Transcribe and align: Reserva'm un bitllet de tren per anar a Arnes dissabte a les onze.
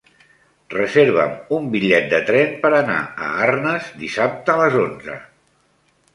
Reserva'm 0.75 1.35
un 1.57 1.67
bitllet 1.75 2.07
de 2.13 2.21
tren 2.31 2.57
per 2.65 2.73
anar 2.79 2.97
a 3.27 3.31
Arnes 3.49 3.93
dissabte 4.07 4.57
a 4.57 4.59
les 4.65 4.81
onze. 4.87 5.21